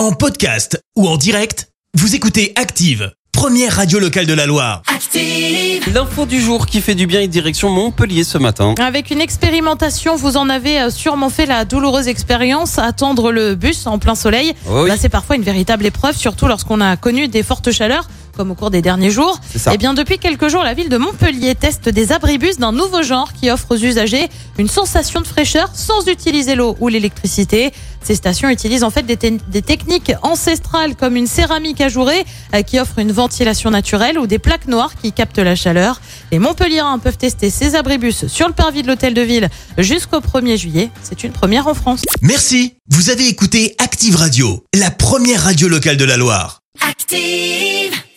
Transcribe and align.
En 0.00 0.12
podcast 0.12 0.82
ou 0.96 1.06
en 1.06 1.18
direct, 1.18 1.68
vous 1.92 2.14
écoutez 2.14 2.54
Active, 2.56 3.12
première 3.32 3.76
radio 3.76 3.98
locale 3.98 4.24
de 4.24 4.32
la 4.32 4.46
Loire. 4.46 4.80
Active. 4.86 5.92
L'info 5.92 6.24
du 6.24 6.40
jour 6.40 6.64
qui 6.64 6.80
fait 6.80 6.94
du 6.94 7.06
bien 7.06 7.20
et 7.20 7.28
direction 7.28 7.68
Montpellier 7.68 8.24
ce 8.24 8.38
matin. 8.38 8.74
Avec 8.78 9.10
une 9.10 9.20
expérimentation, 9.20 10.16
vous 10.16 10.38
en 10.38 10.48
avez 10.48 10.80
euh, 10.80 10.88
sûrement 10.88 11.28
fait 11.28 11.44
la 11.44 11.66
douloureuse 11.66 12.08
expérience, 12.08 12.78
attendre 12.78 13.30
le 13.30 13.56
bus 13.56 13.86
en 13.86 13.98
plein 13.98 14.14
soleil. 14.14 14.54
Oh 14.70 14.84
oui. 14.84 14.88
Là, 14.88 14.96
c'est 14.98 15.10
parfois 15.10 15.36
une 15.36 15.42
véritable 15.42 15.84
épreuve, 15.84 16.16
surtout 16.16 16.46
lorsqu'on 16.46 16.80
a 16.80 16.96
connu 16.96 17.28
des 17.28 17.42
fortes 17.42 17.70
chaleurs, 17.70 18.08
comme 18.36 18.50
au 18.50 18.54
cours 18.54 18.70
des 18.70 18.82
derniers 18.82 19.10
jours. 19.10 19.38
C'est 19.52 19.58
ça. 19.58 19.74
Et 19.74 19.78
bien, 19.78 19.94
depuis 19.94 20.18
quelques 20.18 20.48
jours, 20.48 20.62
la 20.62 20.74
ville 20.74 20.88
de 20.88 20.96
Montpellier 20.96 21.54
teste 21.54 21.88
des 21.88 22.12
abribus 22.12 22.58
d'un 22.58 22.72
nouveau 22.72 23.02
genre 23.02 23.32
qui 23.32 23.50
offre 23.50 23.66
aux 23.70 23.76
usagers 23.78 24.28
une 24.58 24.68
sensation 24.68 25.20
de 25.20 25.26
fraîcheur 25.26 25.70
sans 25.74 26.06
utiliser 26.06 26.54
l'eau 26.54 26.76
ou 26.80 26.88
l'électricité. 26.88 27.72
Ces 28.02 28.14
stations 28.14 28.48
utilisent 28.48 28.84
en 28.84 28.90
fait 28.90 29.02
des, 29.02 29.16
te- 29.18 29.38
des 29.48 29.60
techniques 29.62 30.12
ancestrales 30.22 30.96
comme 30.96 31.16
une 31.16 31.26
céramique 31.26 31.80
ajourée 31.82 32.24
euh, 32.54 32.62
qui 32.62 32.78
offre 32.80 32.98
une 32.98 33.12
ventilation 33.12 33.70
naturelle 33.70 34.18
ou 34.18 34.26
des 34.26 34.38
plaques 34.38 34.68
noires 34.68 34.92
qui 35.00 35.12
captent 35.12 35.38
la 35.38 35.54
chaleur. 35.54 36.00
Les 36.32 36.38
Montpelliérains 36.38 36.98
peuvent 36.98 37.18
tester 37.18 37.50
ces 37.50 37.74
abribus 37.74 38.26
sur 38.26 38.48
le 38.48 38.54
parvis 38.54 38.82
de 38.82 38.86
l'hôtel 38.88 39.12
de 39.12 39.20
ville 39.20 39.48
jusqu'au 39.76 40.20
1er 40.20 40.56
juillet. 40.56 40.90
C'est 41.02 41.24
une 41.24 41.32
première 41.32 41.66
en 41.66 41.74
France. 41.74 42.00
Merci, 42.22 42.74
vous 42.88 43.10
avez 43.10 43.28
écouté 43.28 43.74
Active 43.78 44.16
Radio, 44.16 44.64
la 44.74 44.90
première 44.90 45.42
radio 45.42 45.68
locale 45.68 45.98
de 45.98 46.04
la 46.04 46.16
Loire. 46.16 46.60
Active. 46.88 47.49